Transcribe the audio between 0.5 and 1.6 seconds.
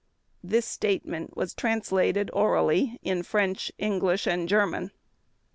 statement was